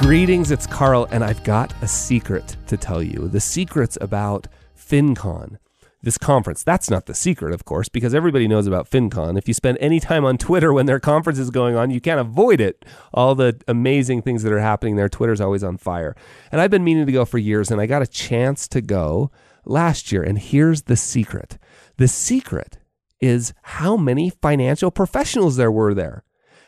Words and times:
Greetings, 0.00 0.52
it's 0.52 0.66
Carl, 0.66 1.08
and 1.10 1.24
I've 1.24 1.42
got 1.42 1.74
a 1.82 1.88
secret 1.88 2.56
to 2.68 2.76
tell 2.76 3.02
you. 3.02 3.26
The 3.26 3.40
secret's 3.40 3.98
about 4.00 4.46
FinCon, 4.78 5.56
this 6.02 6.16
conference. 6.16 6.62
That's 6.62 6.88
not 6.88 7.06
the 7.06 7.14
secret, 7.14 7.52
of 7.52 7.64
course, 7.64 7.88
because 7.88 8.14
everybody 8.14 8.46
knows 8.46 8.68
about 8.68 8.88
FinCon. 8.88 9.36
If 9.36 9.48
you 9.48 9.54
spend 9.54 9.76
any 9.80 9.98
time 9.98 10.24
on 10.24 10.38
Twitter 10.38 10.72
when 10.72 10.86
their 10.86 11.00
conference 11.00 11.40
is 11.40 11.50
going 11.50 11.74
on, 11.74 11.90
you 11.90 12.00
can't 12.00 12.20
avoid 12.20 12.60
it. 12.60 12.84
All 13.12 13.34
the 13.34 13.60
amazing 13.66 14.22
things 14.22 14.44
that 14.44 14.52
are 14.52 14.60
happening 14.60 14.94
there, 14.94 15.08
Twitter's 15.08 15.40
always 15.40 15.64
on 15.64 15.76
fire. 15.76 16.14
And 16.52 16.60
I've 16.60 16.70
been 16.70 16.84
meaning 16.84 17.04
to 17.04 17.12
go 17.12 17.24
for 17.24 17.38
years, 17.38 17.72
and 17.72 17.80
I 17.80 17.86
got 17.86 18.00
a 18.00 18.06
chance 18.06 18.68
to 18.68 18.80
go 18.80 19.32
last 19.64 20.12
year. 20.12 20.22
And 20.22 20.38
here's 20.38 20.82
the 20.82 20.96
secret 20.96 21.58
the 21.96 22.08
secret 22.08 22.78
is 23.20 23.52
how 23.62 23.96
many 23.96 24.30
financial 24.30 24.92
professionals 24.92 25.56
there 25.56 25.72
were 25.72 25.92
there 25.92 26.22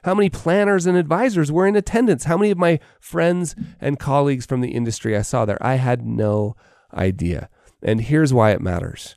how 0.05 0.15
many 0.15 0.31
planners 0.31 0.87
and 0.87 0.97
advisors 0.97 1.53
were 1.53 1.67
in 1.67 1.77
attendance, 1.77 2.25
how 2.25 2.37
many 2.37 2.51
of 2.51 2.59
my 2.59 2.81
friends 3.01 3.55
and 3.81 3.99
colleagues 3.99 4.47
from 4.47 4.61
the 4.61 4.73
industry 4.73 5.17
I 5.17 5.23
saw 5.23 5.45
there. 5.45 5.59
I 5.61 5.75
had 5.75 6.07
no 6.07 6.57
idea. 6.93 7.49
And 7.83 8.01
here's 8.01 8.33
why 8.33 8.51
it 8.51 8.61
matters. 8.61 9.17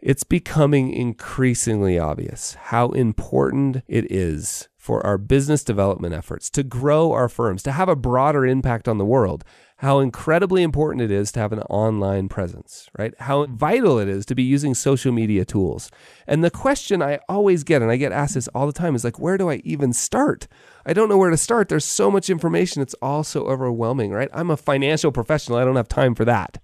It's 0.00 0.24
becoming 0.24 0.92
increasingly 0.92 1.98
obvious 1.98 2.54
how 2.54 2.90
important 2.90 3.82
it 3.88 4.10
is 4.10 4.68
for 4.88 5.04
our 5.04 5.18
business 5.18 5.62
development 5.62 6.14
efforts 6.14 6.48
to 6.48 6.62
grow 6.62 7.12
our 7.12 7.28
firms, 7.28 7.62
to 7.62 7.72
have 7.72 7.90
a 7.90 7.94
broader 7.94 8.46
impact 8.46 8.88
on 8.88 8.96
the 8.96 9.04
world, 9.04 9.44
how 9.76 9.98
incredibly 9.98 10.62
important 10.62 11.02
it 11.02 11.10
is 11.10 11.30
to 11.30 11.38
have 11.40 11.52
an 11.52 11.60
online 11.68 12.26
presence, 12.26 12.88
right? 12.98 13.12
How 13.20 13.44
vital 13.44 13.98
it 13.98 14.08
is 14.08 14.24
to 14.24 14.34
be 14.34 14.42
using 14.42 14.74
social 14.74 15.12
media 15.12 15.44
tools. 15.44 15.90
And 16.26 16.42
the 16.42 16.50
question 16.50 17.02
I 17.02 17.18
always 17.28 17.64
get, 17.64 17.82
and 17.82 17.90
I 17.90 17.96
get 17.96 18.12
asked 18.12 18.32
this 18.32 18.48
all 18.54 18.66
the 18.66 18.72
time, 18.72 18.94
is 18.94 19.04
like, 19.04 19.18
where 19.18 19.36
do 19.36 19.50
I 19.50 19.56
even 19.56 19.92
start? 19.92 20.48
I 20.86 20.94
don't 20.94 21.10
know 21.10 21.18
where 21.18 21.28
to 21.28 21.36
start. 21.36 21.68
There's 21.68 21.84
so 21.84 22.10
much 22.10 22.30
information. 22.30 22.80
It's 22.80 22.94
all 23.02 23.24
so 23.24 23.42
overwhelming, 23.42 24.12
right? 24.12 24.30
I'm 24.32 24.50
a 24.50 24.56
financial 24.56 25.12
professional. 25.12 25.58
I 25.58 25.66
don't 25.66 25.76
have 25.76 25.88
time 25.88 26.14
for 26.14 26.24
that. 26.24 26.62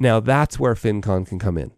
Now, 0.00 0.18
that's 0.18 0.58
where 0.58 0.74
FinCon 0.74 1.26
can 1.26 1.38
come 1.38 1.58
in. 1.58 1.72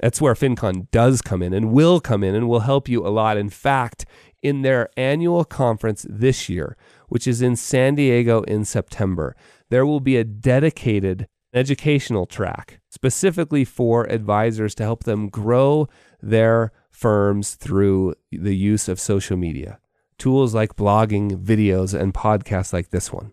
That's 0.00 0.20
where 0.20 0.34
FinCon 0.34 0.90
does 0.90 1.22
come 1.22 1.42
in 1.42 1.52
and 1.52 1.72
will 1.72 2.00
come 2.00 2.24
in 2.24 2.34
and 2.34 2.48
will 2.48 2.60
help 2.60 2.88
you 2.88 3.06
a 3.06 3.10
lot. 3.10 3.36
In 3.36 3.48
fact, 3.48 4.04
in 4.44 4.62
their 4.62 4.90
annual 4.96 5.44
conference 5.44 6.06
this 6.08 6.48
year, 6.48 6.76
which 7.08 7.26
is 7.26 7.42
in 7.42 7.56
San 7.56 7.96
Diego 7.96 8.42
in 8.42 8.64
September, 8.64 9.34
there 9.70 9.86
will 9.86 10.00
be 10.00 10.16
a 10.16 10.22
dedicated 10.22 11.26
educational 11.54 12.26
track 12.26 12.80
specifically 12.90 13.64
for 13.64 14.04
advisors 14.04 14.74
to 14.74 14.82
help 14.82 15.04
them 15.04 15.28
grow 15.28 15.88
their 16.20 16.72
firms 16.90 17.54
through 17.54 18.14
the 18.30 18.54
use 18.54 18.88
of 18.88 19.00
social 19.00 19.36
media, 19.36 19.78
tools 20.18 20.54
like 20.54 20.76
blogging, 20.76 21.42
videos, 21.42 21.98
and 21.98 22.12
podcasts 22.12 22.72
like 22.72 22.90
this 22.90 23.12
one. 23.12 23.32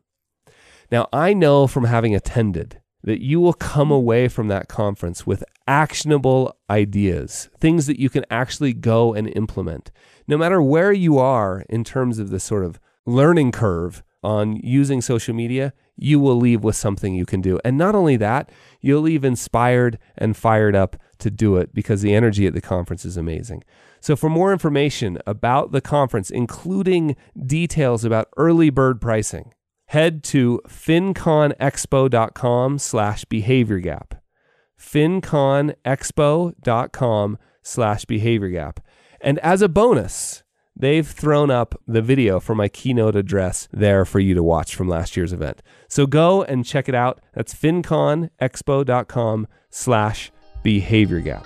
Now, 0.91 1.07
I 1.13 1.33
know 1.33 1.67
from 1.67 1.85
having 1.85 2.15
attended 2.15 2.80
that 3.03 3.21
you 3.21 3.39
will 3.39 3.53
come 3.53 3.91
away 3.91 4.27
from 4.27 4.47
that 4.47 4.67
conference 4.67 5.25
with 5.25 5.43
actionable 5.67 6.55
ideas, 6.69 7.49
things 7.57 7.87
that 7.87 7.99
you 7.99 8.09
can 8.09 8.25
actually 8.29 8.73
go 8.73 9.13
and 9.13 9.27
implement. 9.35 9.91
No 10.27 10.37
matter 10.37 10.61
where 10.61 10.91
you 10.91 11.17
are 11.17 11.63
in 11.69 11.83
terms 11.83 12.19
of 12.19 12.29
the 12.29 12.39
sort 12.39 12.63
of 12.63 12.79
learning 13.05 13.51
curve 13.51 14.03
on 14.23 14.55
using 14.57 15.01
social 15.01 15.33
media, 15.33 15.73
you 15.97 16.19
will 16.19 16.35
leave 16.35 16.63
with 16.63 16.75
something 16.75 17.13
you 17.13 17.25
can 17.25 17.41
do. 17.41 17.59
And 17.63 17.77
not 17.77 17.95
only 17.95 18.17
that, 18.17 18.51
you'll 18.81 19.01
leave 19.01 19.23
inspired 19.23 19.97
and 20.17 20.37
fired 20.37 20.75
up 20.75 20.95
to 21.19 21.29
do 21.29 21.57
it 21.57 21.73
because 21.73 22.01
the 22.01 22.13
energy 22.13 22.47
at 22.47 22.53
the 22.53 22.61
conference 22.61 23.05
is 23.05 23.17
amazing. 23.17 23.63
So 23.99 24.15
for 24.15 24.29
more 24.29 24.51
information 24.51 25.19
about 25.27 25.71
the 25.71 25.81
conference, 25.81 26.29
including 26.31 27.15
details 27.45 28.03
about 28.03 28.29
early 28.37 28.69
bird 28.71 28.99
pricing, 28.99 29.53
head 29.91 30.23
to 30.23 30.59
finconexpo.com 30.69 32.79
slash 32.79 33.25
behavior 33.25 33.79
gap. 33.79 34.23
finconexpo.com 34.79 37.37
slash 37.61 38.05
behavior 38.05 38.47
gap. 38.47 38.79
And 39.19 39.37
as 39.39 39.61
a 39.61 39.67
bonus, 39.67 40.43
they've 40.77 41.05
thrown 41.05 41.51
up 41.51 41.75
the 41.85 42.01
video 42.01 42.39
for 42.39 42.55
my 42.55 42.69
keynote 42.69 43.17
address 43.17 43.67
there 43.73 44.05
for 44.05 44.21
you 44.21 44.33
to 44.33 44.41
watch 44.41 44.75
from 44.75 44.87
last 44.87 45.17
year's 45.17 45.33
event. 45.33 45.61
So 45.89 46.07
go 46.07 46.41
and 46.41 46.65
check 46.65 46.87
it 46.87 46.95
out. 46.95 47.19
That's 47.33 47.53
finconexpo.com 47.53 49.47
slash 49.69 50.31
behavior 50.63 51.19
gap. 51.19 51.45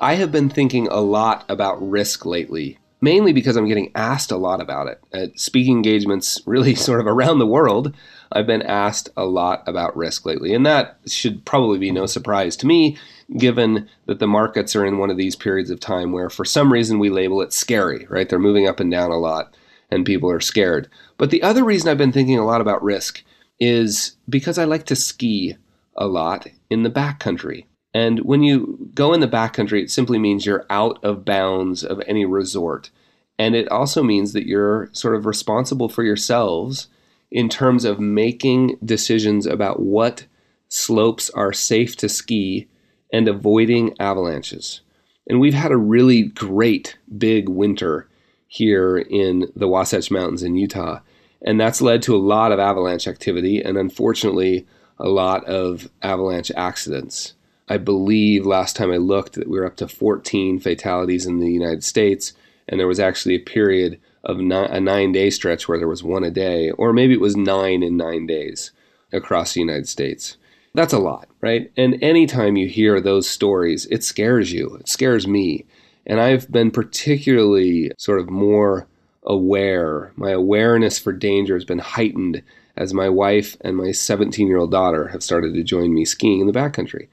I 0.00 0.14
have 0.14 0.32
been 0.32 0.50
thinking 0.50 0.88
a 0.88 1.00
lot 1.00 1.44
about 1.48 1.88
risk 1.88 2.26
lately, 2.26 2.80
mainly 3.00 3.32
because 3.32 3.56
I'm 3.56 3.68
getting 3.68 3.92
asked 3.94 4.30
a 4.30 4.36
lot 4.36 4.60
about 4.60 4.86
it. 4.86 5.00
At 5.12 5.38
speaking 5.38 5.76
engagements, 5.76 6.40
really 6.46 6.74
sort 6.76 7.00
of 7.00 7.06
around 7.06 7.38
the 7.38 7.46
world, 7.46 7.94
I've 8.32 8.46
been 8.46 8.62
asked 8.62 9.08
a 9.16 9.24
lot 9.24 9.62
about 9.66 9.96
risk 9.96 10.24
lately. 10.24 10.54
And 10.54 10.64
that 10.66 10.98
should 11.06 11.44
probably 11.44 11.78
be 11.78 11.90
no 11.90 12.06
surprise 12.06 12.56
to 12.56 12.66
me 12.66 12.96
given 13.36 13.88
that 14.06 14.18
the 14.18 14.26
markets 14.26 14.74
are 14.74 14.84
in 14.84 14.98
one 14.98 15.10
of 15.10 15.16
these 15.16 15.36
periods 15.36 15.70
of 15.70 15.78
time 15.78 16.12
where 16.12 16.28
for 16.28 16.44
some 16.44 16.72
reason 16.72 16.98
we 16.98 17.10
label 17.10 17.40
it 17.42 17.52
scary, 17.52 18.06
right? 18.08 18.28
They're 18.28 18.38
moving 18.38 18.66
up 18.66 18.80
and 18.80 18.90
down 18.90 19.10
a 19.10 19.18
lot 19.18 19.54
and 19.90 20.06
people 20.06 20.30
are 20.30 20.40
scared. 20.40 20.88
But 21.16 21.30
the 21.30 21.42
other 21.42 21.64
reason 21.64 21.88
I've 21.88 21.98
been 21.98 22.12
thinking 22.12 22.38
a 22.38 22.46
lot 22.46 22.60
about 22.60 22.82
risk 22.82 23.22
is 23.58 24.16
because 24.28 24.58
I 24.58 24.64
like 24.64 24.86
to 24.86 24.96
ski 24.96 25.56
a 25.96 26.06
lot 26.06 26.46
in 26.70 26.82
the 26.82 26.90
backcountry. 26.90 27.66
And 27.92 28.20
when 28.20 28.42
you 28.42 28.90
go 28.94 29.12
in 29.12 29.20
the 29.20 29.28
backcountry, 29.28 29.82
it 29.82 29.90
simply 29.90 30.18
means 30.18 30.46
you're 30.46 30.66
out 30.70 31.02
of 31.04 31.24
bounds 31.24 31.82
of 31.82 32.00
any 32.06 32.24
resort. 32.24 32.90
And 33.38 33.56
it 33.56 33.68
also 33.68 34.02
means 34.02 34.32
that 34.32 34.46
you're 34.46 34.90
sort 34.92 35.16
of 35.16 35.26
responsible 35.26 35.88
for 35.88 36.04
yourselves 36.04 36.88
in 37.30 37.48
terms 37.48 37.84
of 37.84 37.98
making 37.98 38.76
decisions 38.84 39.46
about 39.46 39.80
what 39.80 40.26
slopes 40.68 41.30
are 41.30 41.52
safe 41.52 41.96
to 41.96 42.08
ski 42.08 42.68
and 43.12 43.28
avoiding 43.28 43.94
avalanches. 43.98 44.82
And 45.28 45.40
we've 45.40 45.54
had 45.54 45.72
a 45.72 45.76
really 45.76 46.22
great 46.22 46.96
big 47.16 47.48
winter 47.48 48.08
here 48.46 48.98
in 48.98 49.50
the 49.54 49.68
Wasatch 49.68 50.10
Mountains 50.10 50.42
in 50.42 50.56
Utah. 50.56 51.00
And 51.42 51.60
that's 51.60 51.80
led 51.80 52.02
to 52.02 52.14
a 52.14 52.18
lot 52.18 52.52
of 52.52 52.58
avalanche 52.58 53.08
activity 53.08 53.62
and 53.62 53.78
unfortunately 53.78 54.66
a 54.98 55.08
lot 55.08 55.44
of 55.44 55.88
avalanche 56.02 56.52
accidents. 56.56 57.34
I 57.70 57.78
believe 57.78 58.44
last 58.44 58.74
time 58.74 58.90
I 58.90 58.96
looked 58.96 59.34
that 59.34 59.48
we 59.48 59.56
were 59.56 59.64
up 59.64 59.76
to 59.76 59.86
14 59.86 60.58
fatalities 60.58 61.24
in 61.24 61.38
the 61.38 61.52
United 61.52 61.84
States, 61.84 62.32
and 62.66 62.80
there 62.80 62.88
was 62.88 62.98
actually 62.98 63.36
a 63.36 63.40
period 63.40 64.00
of 64.24 64.40
a 64.40 64.42
nine 64.80 65.12
day 65.12 65.30
stretch 65.30 65.68
where 65.68 65.78
there 65.78 65.86
was 65.86 66.02
one 66.02 66.24
a 66.24 66.32
day, 66.32 66.72
or 66.72 66.92
maybe 66.92 67.14
it 67.14 67.20
was 67.20 67.36
nine 67.36 67.84
in 67.84 67.96
nine 67.96 68.26
days 68.26 68.72
across 69.12 69.54
the 69.54 69.60
United 69.60 69.88
States. 69.88 70.36
That's 70.74 70.92
a 70.92 70.98
lot, 70.98 71.28
right? 71.40 71.70
And 71.76 72.02
anytime 72.02 72.56
you 72.56 72.66
hear 72.66 73.00
those 73.00 73.30
stories, 73.30 73.86
it 73.86 74.02
scares 74.02 74.52
you. 74.52 74.74
It 74.80 74.88
scares 74.88 75.28
me. 75.28 75.64
And 76.04 76.20
I've 76.20 76.50
been 76.50 76.72
particularly 76.72 77.92
sort 77.98 78.18
of 78.18 78.28
more 78.28 78.88
aware. 79.22 80.12
My 80.16 80.30
awareness 80.30 80.98
for 80.98 81.12
danger 81.12 81.54
has 81.54 81.64
been 81.64 81.78
heightened 81.78 82.42
as 82.76 82.92
my 82.92 83.08
wife 83.08 83.56
and 83.60 83.76
my 83.76 83.92
17 83.92 84.48
year 84.48 84.58
old 84.58 84.72
daughter 84.72 85.08
have 85.08 85.22
started 85.22 85.54
to 85.54 85.62
join 85.62 85.94
me 85.94 86.04
skiing 86.04 86.40
in 86.40 86.48
the 86.48 86.52
backcountry. 86.52 87.06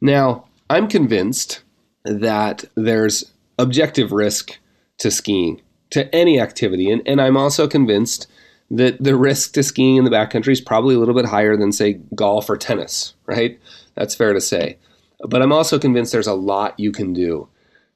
Now, 0.00 0.44
I'm 0.70 0.88
convinced 0.88 1.62
that 2.04 2.64
there's 2.74 3.32
objective 3.58 4.12
risk 4.12 4.58
to 4.98 5.10
skiing, 5.10 5.60
to 5.90 6.14
any 6.14 6.40
activity. 6.40 6.90
And, 6.90 7.02
and 7.06 7.20
I'm 7.20 7.36
also 7.36 7.66
convinced 7.66 8.26
that 8.70 9.02
the 9.02 9.16
risk 9.16 9.54
to 9.54 9.62
skiing 9.62 9.96
in 9.96 10.04
the 10.04 10.10
backcountry 10.10 10.52
is 10.52 10.60
probably 10.60 10.94
a 10.94 10.98
little 10.98 11.14
bit 11.14 11.26
higher 11.26 11.56
than, 11.56 11.72
say, 11.72 11.94
golf 12.14 12.50
or 12.50 12.56
tennis, 12.56 13.14
right? 13.26 13.58
That's 13.94 14.14
fair 14.14 14.32
to 14.32 14.40
say. 14.40 14.78
But 15.20 15.42
I'm 15.42 15.52
also 15.52 15.78
convinced 15.78 16.12
there's 16.12 16.26
a 16.26 16.34
lot 16.34 16.78
you 16.78 16.92
can 16.92 17.12
do 17.12 17.48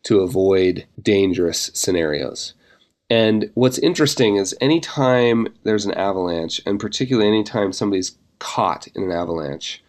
to 0.04 0.20
avoid 0.20 0.86
dangerous 1.00 1.70
scenarios. 1.74 2.54
And 3.08 3.50
what's 3.54 3.78
interesting 3.78 4.36
is 4.36 4.56
anytime 4.60 5.48
there's 5.64 5.84
an 5.84 5.92
avalanche, 5.92 6.60
and 6.64 6.80
particularly 6.80 7.28
anytime 7.28 7.72
somebody's 7.72 8.16
caught 8.38 8.88
in 8.94 9.04
an 9.04 9.12
avalanche, 9.12 9.82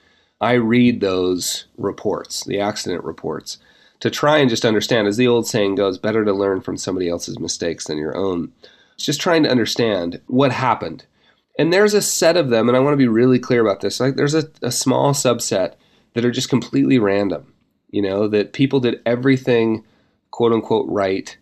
I 0.44 0.54
read 0.54 1.00
those 1.00 1.68
reports, 1.78 2.44
the 2.44 2.60
accident 2.60 3.06
reports, 3.06 3.60
to 4.02 4.10
try 4.10 4.40
and 4.40 4.50
just 4.50 4.66
understand, 4.66 5.08
as 5.08 5.16
the 5.16 5.28
old 5.28 5.48
saying 5.48 5.76
goes, 5.76 5.98
better 5.98 6.26
to 6.26 6.34
learn 6.34 6.60
from 6.60 6.76
somebody 6.76 7.08
else's 7.08 7.40
mistakes 7.40 7.86
than 7.86 7.98
your 7.98 8.18
own. 8.18 8.52
It's 8.96 9.06
just 9.06 9.22
trying 9.22 9.44
to 9.44 9.50
understand 9.50 10.20
what 10.28 10.52
happened. 10.52 11.06
And 11.58 11.72
there's 11.72 11.94
a 11.94 12.02
set 12.02 12.36
of 12.36 12.50
them, 12.50 12.68
and 12.68 12.76
I 12.76 12.82
want 12.82 12.92
to 12.92 12.98
be 12.98 13.08
really 13.08 13.40
clear 13.40 13.62
about 13.62 13.80
this. 13.80 14.02
Like 14.02 14.18
there's 14.18 14.34
a, 14.34 14.50
a 14.62 14.70
small 14.70 15.14
subset 15.14 15.76
that 16.14 16.26
are 16.26 16.32
just 16.32 16.50
completely 16.50 17.00
random, 17.00 17.54
you 17.90 18.02
know, 18.02 18.28
that 18.28 18.52
people 18.52 18.82
did 18.82 19.02
everything 19.06 19.86
quote 20.30 20.52
unquote 20.52 20.88
right 20.90 21.38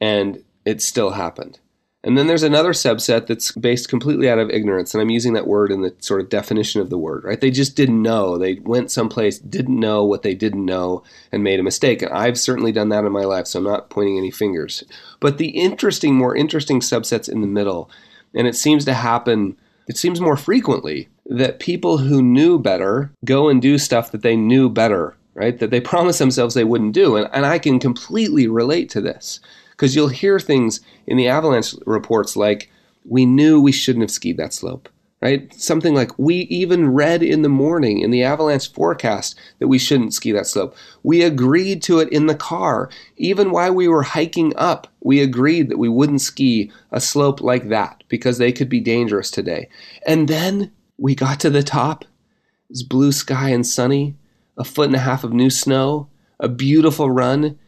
and 0.00 0.42
it 0.64 0.82
still 0.82 1.10
happened. 1.10 1.60
And 2.02 2.16
then 2.16 2.28
there's 2.28 2.42
another 2.42 2.72
subset 2.72 3.26
that's 3.26 3.52
based 3.52 3.90
completely 3.90 4.30
out 4.30 4.38
of 4.38 4.48
ignorance, 4.48 4.94
and 4.94 5.02
I'm 5.02 5.10
using 5.10 5.34
that 5.34 5.46
word 5.46 5.70
in 5.70 5.82
the 5.82 5.94
sort 5.98 6.22
of 6.22 6.30
definition 6.30 6.80
of 6.80 6.88
the 6.88 6.96
word, 6.96 7.24
right? 7.24 7.38
They 7.38 7.50
just 7.50 7.76
didn't 7.76 8.00
know. 8.00 8.38
They 8.38 8.54
went 8.54 8.90
someplace, 8.90 9.38
didn't 9.38 9.78
know 9.78 10.02
what 10.02 10.22
they 10.22 10.34
didn't 10.34 10.64
know, 10.64 11.02
and 11.30 11.44
made 11.44 11.60
a 11.60 11.64
mistake. 11.64 12.00
And 12.00 12.10
I've 12.10 12.38
certainly 12.38 12.72
done 12.72 12.88
that 12.88 13.04
in 13.04 13.12
my 13.12 13.24
life, 13.24 13.46
so 13.46 13.58
I'm 13.58 13.66
not 13.66 13.90
pointing 13.90 14.16
any 14.16 14.30
fingers. 14.30 14.82
But 15.20 15.36
the 15.36 15.48
interesting, 15.48 16.14
more 16.14 16.34
interesting 16.34 16.80
subsets 16.80 17.28
in 17.28 17.42
the 17.42 17.46
middle 17.46 17.90
And 18.34 18.46
it 18.46 18.54
seems 18.54 18.84
to 18.86 18.94
happen, 18.94 19.58
it 19.86 19.98
seems 19.98 20.20
more 20.20 20.36
frequently 20.36 21.08
that 21.26 21.58
people 21.58 21.98
who 21.98 22.22
knew 22.22 22.58
better 22.58 23.12
go 23.24 23.48
and 23.48 23.60
do 23.60 23.76
stuff 23.76 24.12
that 24.12 24.22
they 24.22 24.36
knew 24.36 24.70
better, 24.70 25.16
right? 25.34 25.58
That 25.58 25.70
they 25.70 25.80
promised 25.92 26.18
themselves 26.18 26.54
they 26.54 26.64
wouldn't 26.64 26.94
do. 26.94 27.16
And, 27.16 27.28
and 27.32 27.44
I 27.44 27.58
can 27.58 27.78
completely 27.78 28.46
relate 28.46 28.88
to 28.90 29.02
this 29.02 29.40
because 29.80 29.96
you'll 29.96 30.08
hear 30.08 30.38
things 30.38 30.80
in 31.06 31.16
the 31.16 31.26
avalanche 31.26 31.74
reports 31.86 32.36
like, 32.36 32.70
we 33.06 33.24
knew 33.24 33.58
we 33.58 33.72
shouldn't 33.72 34.02
have 34.02 34.10
skied 34.10 34.36
that 34.36 34.52
slope 34.52 34.90
right? 35.22 35.52
Something 35.52 35.94
like 35.94 36.18
we 36.18 36.34
even 36.44 36.94
read 36.94 37.22
in 37.22 37.42
the 37.42 37.50
morning 37.50 37.98
in 37.98 38.10
the 38.10 38.22
avalanche 38.22 38.72
forecast 38.72 39.38
that 39.58 39.68
we 39.68 39.78
shouldn't 39.78 40.14
ski 40.14 40.32
that 40.32 40.46
slope. 40.46 40.74
We 41.02 41.22
agreed 41.22 41.82
to 41.82 41.98
it 41.98 42.08
in 42.08 42.24
the 42.24 42.34
car. 42.34 42.88
Even 43.18 43.50
while 43.50 43.74
we 43.74 43.86
were 43.86 44.02
hiking 44.02 44.56
up, 44.56 44.86
we 45.00 45.20
agreed 45.20 45.68
that 45.68 45.76
we 45.76 45.90
wouldn't 45.90 46.22
ski 46.22 46.72
a 46.90 47.02
slope 47.02 47.42
like 47.42 47.68
that 47.68 48.02
because 48.08 48.38
they 48.38 48.50
could 48.50 48.70
be 48.70 48.80
dangerous 48.80 49.30
today. 49.30 49.68
And 50.06 50.26
then 50.26 50.72
we 50.96 51.14
got 51.14 51.38
to 51.40 51.50
the 51.50 51.62
top. 51.62 52.04
It 52.04 52.70
was 52.70 52.82
blue 52.82 53.12
sky 53.12 53.50
and 53.50 53.66
sunny, 53.66 54.16
a 54.56 54.64
foot 54.64 54.86
and 54.86 54.96
a 54.96 55.00
half 55.00 55.22
of 55.22 55.34
new 55.34 55.50
snow, 55.50 56.08
a 56.38 56.48
beautiful 56.48 57.10
run, 57.10 57.58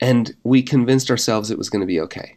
and 0.00 0.34
we 0.44 0.62
convinced 0.62 1.10
ourselves 1.10 1.50
it 1.50 1.58
was 1.58 1.70
going 1.70 1.80
to 1.80 1.86
be 1.86 2.00
okay, 2.00 2.36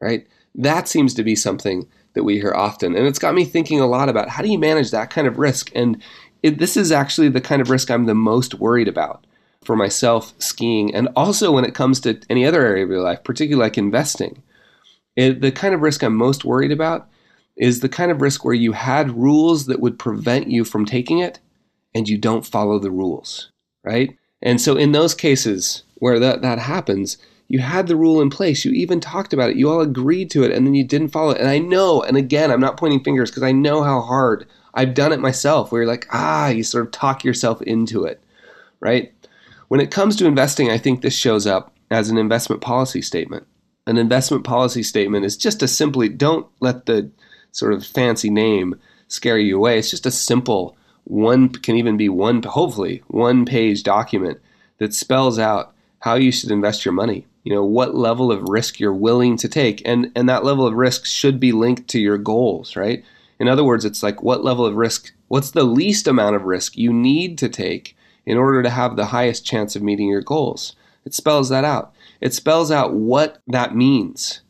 right? 0.00 0.26
That 0.54 0.88
seems 0.88 1.14
to 1.14 1.24
be 1.24 1.34
something 1.34 1.88
that 2.14 2.24
we 2.24 2.34
hear 2.34 2.52
often. 2.52 2.94
And 2.94 3.06
it's 3.06 3.18
got 3.18 3.34
me 3.34 3.44
thinking 3.44 3.80
a 3.80 3.86
lot 3.86 4.08
about 4.08 4.28
how 4.28 4.42
do 4.42 4.50
you 4.50 4.58
manage 4.58 4.90
that 4.90 5.10
kind 5.10 5.26
of 5.26 5.38
risk? 5.38 5.70
And 5.74 6.02
it, 6.42 6.58
this 6.58 6.76
is 6.76 6.92
actually 6.92 7.28
the 7.28 7.40
kind 7.40 7.62
of 7.62 7.70
risk 7.70 7.90
I'm 7.90 8.04
the 8.04 8.14
most 8.14 8.54
worried 8.54 8.88
about 8.88 9.26
for 9.64 9.76
myself 9.76 10.34
skiing 10.38 10.94
and 10.94 11.08
also 11.14 11.52
when 11.52 11.64
it 11.64 11.74
comes 11.74 12.00
to 12.00 12.20
any 12.28 12.44
other 12.44 12.64
area 12.66 12.84
of 12.84 12.90
your 12.90 13.00
life, 13.00 13.22
particularly 13.24 13.64
like 13.66 13.78
investing. 13.78 14.42
It, 15.16 15.40
the 15.40 15.52
kind 15.52 15.74
of 15.74 15.80
risk 15.80 16.02
I'm 16.02 16.16
most 16.16 16.44
worried 16.44 16.72
about 16.72 17.08
is 17.56 17.80
the 17.80 17.88
kind 17.88 18.10
of 18.10 18.20
risk 18.20 18.44
where 18.44 18.54
you 18.54 18.72
had 18.72 19.16
rules 19.16 19.66
that 19.66 19.80
would 19.80 19.98
prevent 19.98 20.50
you 20.50 20.64
from 20.64 20.84
taking 20.84 21.18
it 21.18 21.38
and 21.94 22.08
you 22.08 22.18
don't 22.18 22.46
follow 22.46 22.78
the 22.78 22.90
rules, 22.90 23.50
right? 23.84 24.16
And 24.42 24.60
so 24.60 24.76
in 24.76 24.92
those 24.92 25.14
cases 25.14 25.84
where 25.94 26.18
that, 26.18 26.42
that 26.42 26.58
happens, 26.58 27.16
you 27.48 27.60
had 27.60 27.86
the 27.86 27.96
rule 27.96 28.20
in 28.20 28.30
place. 28.30 28.64
You 28.64 28.72
even 28.72 28.98
talked 28.98 29.32
about 29.32 29.50
it. 29.50 29.56
You 29.56 29.70
all 29.70 29.80
agreed 29.80 30.30
to 30.30 30.42
it 30.42 30.50
and 30.50 30.66
then 30.66 30.74
you 30.74 30.84
didn't 30.84 31.10
follow 31.10 31.30
it. 31.30 31.40
And 31.40 31.48
I 31.48 31.58
know, 31.58 32.02
and 32.02 32.16
again, 32.16 32.50
I'm 32.50 32.60
not 32.60 32.76
pointing 32.76 33.04
fingers 33.04 33.30
because 33.30 33.42
I 33.42 33.52
know 33.52 33.82
how 33.82 34.00
hard 34.00 34.46
I've 34.74 34.94
done 34.94 35.12
it 35.12 35.20
myself 35.20 35.70
where 35.70 35.82
you're 35.82 35.90
like, 35.90 36.06
ah, 36.12 36.48
you 36.48 36.62
sort 36.62 36.86
of 36.86 36.92
talk 36.92 37.24
yourself 37.24 37.60
into 37.62 38.04
it, 38.04 38.22
right? 38.80 39.12
When 39.68 39.80
it 39.80 39.90
comes 39.90 40.16
to 40.16 40.26
investing, 40.26 40.70
I 40.70 40.78
think 40.78 41.02
this 41.02 41.16
shows 41.16 41.46
up 41.46 41.74
as 41.90 42.10
an 42.10 42.18
investment 42.18 42.62
policy 42.62 43.02
statement. 43.02 43.46
An 43.86 43.98
investment 43.98 44.44
policy 44.44 44.82
statement 44.82 45.24
is 45.24 45.36
just 45.36 45.62
a 45.62 45.68
simply 45.68 46.08
don't 46.08 46.46
let 46.60 46.86
the 46.86 47.10
sort 47.50 47.74
of 47.74 47.84
fancy 47.84 48.30
name 48.30 48.76
scare 49.08 49.38
you 49.38 49.58
away. 49.58 49.78
It's 49.78 49.90
just 49.90 50.06
a 50.06 50.10
simple 50.10 50.76
one 51.04 51.48
can 51.48 51.76
even 51.76 51.96
be 51.96 52.08
one 52.08 52.42
hopefully 52.42 53.02
one 53.08 53.44
page 53.44 53.82
document 53.82 54.40
that 54.78 54.94
spells 54.94 55.38
out 55.38 55.74
how 56.00 56.14
you 56.14 56.32
should 56.32 56.50
invest 56.50 56.84
your 56.84 56.92
money. 56.92 57.26
You 57.44 57.54
know 57.54 57.64
what 57.64 57.94
level 57.94 58.30
of 58.30 58.48
risk 58.48 58.78
you're 58.78 58.94
willing 58.94 59.36
to 59.38 59.48
take. 59.48 59.82
And 59.84 60.12
and 60.14 60.28
that 60.28 60.44
level 60.44 60.66
of 60.66 60.74
risk 60.74 61.06
should 61.06 61.40
be 61.40 61.52
linked 61.52 61.88
to 61.88 62.00
your 62.00 62.18
goals 62.18 62.76
right? 62.76 63.04
In 63.38 63.48
other 63.48 63.64
words 63.64 63.84
it's 63.84 64.02
like 64.02 64.22
what 64.22 64.44
level 64.44 64.64
of 64.64 64.74
risk 64.74 65.12
what's 65.28 65.50
the 65.50 65.64
least 65.64 66.06
amount 66.06 66.36
of 66.36 66.44
risk 66.44 66.76
you 66.76 66.92
need 66.92 67.38
to 67.38 67.48
take 67.48 67.96
in 68.24 68.38
order 68.38 68.62
to 68.62 68.70
have 68.70 68.96
the 68.96 69.06
highest 69.06 69.44
chance 69.44 69.74
of 69.74 69.82
meeting 69.82 70.08
your 70.08 70.22
goals? 70.22 70.76
It 71.04 71.14
spells 71.14 71.48
that 71.48 71.64
out. 71.64 71.92
It 72.20 72.32
spells 72.32 72.70
out 72.70 72.94
what 72.94 73.42
that 73.48 73.74
means. 73.74 74.42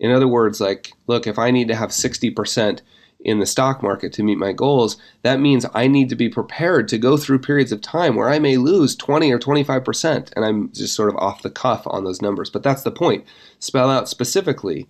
In 0.00 0.10
other 0.10 0.28
words 0.28 0.60
like 0.60 0.92
look 1.06 1.26
if 1.26 1.38
i 1.38 1.50
need 1.50 1.68
to 1.68 1.74
have 1.74 1.90
60% 1.90 2.80
in 3.28 3.40
the 3.40 3.46
stock 3.46 3.82
market 3.82 4.12
to 4.14 4.22
meet 4.22 4.38
my 4.38 4.52
goals, 4.52 4.96
that 5.22 5.40
means 5.40 5.66
I 5.74 5.86
need 5.86 6.08
to 6.08 6.16
be 6.16 6.28
prepared 6.28 6.88
to 6.88 6.98
go 6.98 7.16
through 7.16 7.40
periods 7.40 7.72
of 7.72 7.80
time 7.80 8.16
where 8.16 8.28
I 8.28 8.38
may 8.38 8.56
lose 8.56 8.96
20 8.96 9.30
or 9.30 9.38
25%. 9.38 10.32
And 10.34 10.44
I'm 10.44 10.72
just 10.72 10.94
sort 10.94 11.10
of 11.10 11.16
off 11.16 11.42
the 11.42 11.50
cuff 11.50 11.82
on 11.86 12.04
those 12.04 12.22
numbers. 12.22 12.50
But 12.50 12.62
that's 12.62 12.82
the 12.82 12.90
point. 12.90 13.26
Spell 13.58 13.90
out 13.90 14.08
specifically 14.08 14.88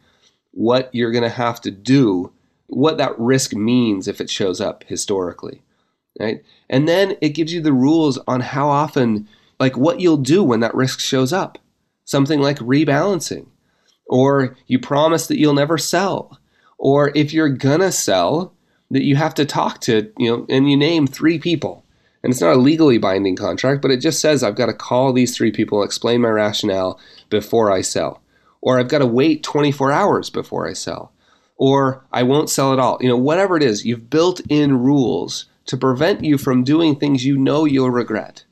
what 0.52 0.94
you're 0.94 1.12
going 1.12 1.25
to 1.25 1.29
have 1.29 1.61
to 1.62 1.70
do, 1.70 2.32
what 2.67 2.99
that 2.99 3.19
risk 3.19 3.55
means 3.55 4.08
if 4.08 4.20
it 4.20 4.31
shows 4.31 4.61
up 4.61 4.85
historically. 4.85 5.62
Right? 6.19 6.43
And 6.69 6.88
then 6.88 7.17
it 7.20 7.31
gives 7.31 7.52
you 7.52 7.61
the 7.61 7.73
rules 7.73 8.19
on 8.26 8.40
how 8.40 8.69
often, 8.69 9.29
like 9.61 9.76
what 9.76 10.00
you'll 10.00 10.17
do 10.17 10.43
when 10.43 10.61
that 10.61 10.75
risk 10.75 11.00
shows 11.00 11.32
up. 11.32 11.58
Something 12.05 12.40
like 12.40 12.58
rebalancing, 12.58 13.49
or 14.06 14.56
you 14.67 14.79
promise 14.79 15.26
that 15.26 15.38
you'll 15.38 15.55
never 15.55 15.76
sell 15.76 16.38
or 16.79 17.13
if 17.15 17.33
you're 17.33 17.49
gonna 17.49 17.93
sell, 17.93 18.55
that 18.91 19.05
you 19.05 19.17
have 19.17 19.35
to 19.35 19.45
talk 19.45 19.81
to, 19.83 20.11
you 20.19 20.31
know, 20.31 20.47
and 20.49 20.71
you 20.71 20.77
name 20.77 21.07
three 21.07 21.39
people. 21.39 21.85
And 22.23 22.33
it's 22.33 22.41
not 22.41 22.57
a 22.57 22.61
legally 22.61 22.99
binding 22.99 23.37
contract, 23.37 23.83
but 23.83 23.91
it 23.91 23.99
just 23.99 24.21
says 24.21 24.43
I've 24.43 24.57
got 24.57 24.67
to 24.67 24.73
call 24.73 25.13
these 25.13 25.37
three 25.37 25.53
people, 25.53 25.83
explain 25.83 26.21
my 26.21 26.29
rationale 26.29 26.99
before 27.31 27.71
I 27.71 27.83
sell. 27.83 28.23
Or 28.61 28.79
I've 28.79 28.89
got 28.89 28.99
to 28.99 29.07
wait 29.07 29.43
24 29.45 29.93
hours 29.93 30.31
before 30.31 30.69
I 30.69 30.73
sell. 30.73 31.13
Or 31.57 32.05
I 32.13 32.25
won't 32.25 32.51
sell 32.51 32.73
at 32.73 32.79
all. 32.79 32.99
You 33.01 33.09
know, 33.09 33.17
whatever 33.17 33.57
it 33.57 33.63
is, 33.63 33.85
you've 33.85 34.11
built 34.11 34.41
in 34.49 34.79
rules 34.79 35.47
to 35.67 35.77
prevent 35.77 36.25
you 36.25 36.39
from 36.39 36.65
doing 36.65 36.97
things 36.97 37.25
you 37.25 37.37
know 37.37 37.65
you'll 37.65 37.91
regret. 37.91 38.45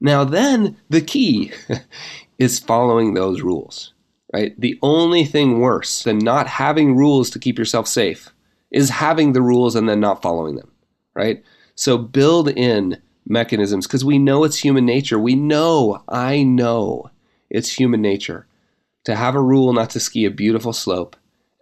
Now, 0.00 0.24
then 0.24 0.78
the 0.88 1.02
key 1.02 1.52
is 2.38 2.58
following 2.58 3.12
those 3.12 3.42
rules 3.42 3.92
right? 4.32 4.58
The 4.60 4.78
only 4.82 5.24
thing 5.24 5.60
worse 5.60 6.02
than 6.02 6.18
not 6.18 6.46
having 6.46 6.96
rules 6.96 7.30
to 7.30 7.38
keep 7.38 7.58
yourself 7.58 7.88
safe 7.88 8.30
is 8.70 8.90
having 8.90 9.32
the 9.32 9.42
rules 9.42 9.74
and 9.74 9.88
then 9.88 10.00
not 10.00 10.22
following 10.22 10.56
them, 10.56 10.70
right? 11.14 11.42
So 11.74 11.98
build 11.98 12.48
in 12.48 13.00
mechanisms 13.26 13.86
because 13.86 14.04
we 14.04 14.18
know 14.18 14.44
it's 14.44 14.58
human 14.58 14.86
nature. 14.86 15.18
We 15.18 15.34
know, 15.34 16.02
I 16.08 16.42
know 16.42 17.10
it's 17.48 17.72
human 17.72 18.02
nature 18.02 18.46
to 19.04 19.16
have 19.16 19.34
a 19.34 19.42
rule 19.42 19.72
not 19.72 19.90
to 19.90 20.00
ski 20.00 20.24
a 20.24 20.30
beautiful 20.30 20.72
slope 20.72 21.16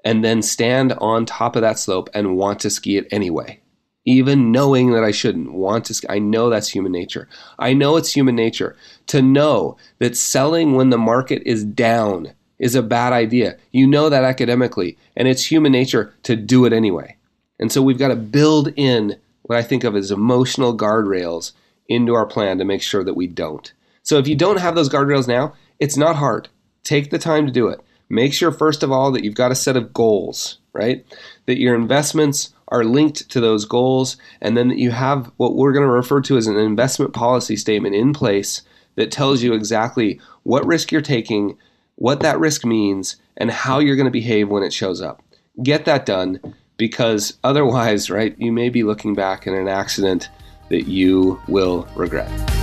and 0.04 0.24
then 0.24 0.42
stand 0.42 0.92
on 0.94 1.26
top 1.26 1.56
of 1.56 1.62
that 1.62 1.78
slope 1.78 2.08
and 2.14 2.36
want 2.36 2.60
to 2.60 2.70
ski 2.70 2.96
it 2.96 3.06
anyway. 3.10 3.60
Even 4.04 4.52
knowing 4.52 4.92
that 4.92 5.04
I 5.04 5.10
shouldn't 5.10 5.52
want 5.52 5.84
to, 5.86 5.94
ski. 5.94 6.06
I 6.08 6.18
know 6.18 6.48
that's 6.48 6.70
human 6.70 6.92
nature. 6.92 7.28
I 7.58 7.74
know 7.74 7.96
it's 7.96 8.14
human 8.14 8.34
nature 8.34 8.74
to 9.08 9.20
know 9.20 9.76
that 9.98 10.16
selling 10.16 10.74
when 10.74 10.90
the 10.90 10.98
market 10.98 11.42
is 11.44 11.64
down 11.64 12.32
is 12.58 12.74
a 12.74 12.82
bad 12.82 13.12
idea. 13.12 13.56
You 13.72 13.86
know 13.86 14.08
that 14.08 14.24
academically, 14.24 14.98
and 15.16 15.28
it's 15.28 15.50
human 15.50 15.72
nature 15.72 16.14
to 16.24 16.36
do 16.36 16.64
it 16.64 16.72
anyway. 16.72 17.16
And 17.58 17.72
so 17.72 17.82
we've 17.82 17.98
got 17.98 18.08
to 18.08 18.16
build 18.16 18.72
in 18.76 19.16
what 19.42 19.58
I 19.58 19.62
think 19.62 19.84
of 19.84 19.96
as 19.96 20.10
emotional 20.10 20.76
guardrails 20.76 21.52
into 21.88 22.14
our 22.14 22.26
plan 22.26 22.58
to 22.58 22.64
make 22.64 22.82
sure 22.82 23.02
that 23.04 23.16
we 23.16 23.26
don't. 23.26 23.72
So 24.02 24.18
if 24.18 24.28
you 24.28 24.34
don't 24.34 24.60
have 24.60 24.74
those 24.74 24.88
guardrails 24.88 25.28
now, 25.28 25.54
it's 25.78 25.96
not 25.96 26.16
hard. 26.16 26.48
Take 26.84 27.10
the 27.10 27.18
time 27.18 27.46
to 27.46 27.52
do 27.52 27.68
it. 27.68 27.80
Make 28.08 28.32
sure, 28.32 28.50
first 28.50 28.82
of 28.82 28.90
all, 28.90 29.12
that 29.12 29.24
you've 29.24 29.34
got 29.34 29.52
a 29.52 29.56
set 29.56 29.76
of 29.76 29.92
goals, 29.92 30.58
right? 30.72 31.04
That 31.46 31.58
your 31.58 31.74
investments 31.74 32.54
are 32.68 32.84
linked 32.84 33.28
to 33.30 33.40
those 33.40 33.64
goals, 33.64 34.16
and 34.40 34.56
then 34.56 34.68
that 34.68 34.78
you 34.78 34.90
have 34.90 35.30
what 35.36 35.56
we're 35.56 35.72
going 35.72 35.86
to 35.86 35.90
refer 35.90 36.20
to 36.22 36.36
as 36.36 36.46
an 36.46 36.56
investment 36.56 37.12
policy 37.12 37.56
statement 37.56 37.94
in 37.94 38.12
place 38.12 38.62
that 38.96 39.12
tells 39.12 39.42
you 39.42 39.54
exactly 39.54 40.20
what 40.42 40.66
risk 40.66 40.90
you're 40.90 41.00
taking, 41.00 41.56
what 41.98 42.20
that 42.20 42.38
risk 42.38 42.64
means, 42.64 43.16
and 43.36 43.50
how 43.50 43.80
you're 43.80 43.96
going 43.96 44.06
to 44.06 44.10
behave 44.10 44.48
when 44.48 44.62
it 44.62 44.72
shows 44.72 45.02
up. 45.02 45.22
Get 45.62 45.84
that 45.84 46.06
done 46.06 46.40
because 46.76 47.36
otherwise, 47.42 48.08
right, 48.08 48.36
you 48.38 48.52
may 48.52 48.68
be 48.68 48.84
looking 48.84 49.14
back 49.14 49.46
in 49.46 49.54
an 49.54 49.68
accident 49.68 50.28
that 50.68 50.86
you 50.86 51.40
will 51.48 51.88
regret. 51.96 52.57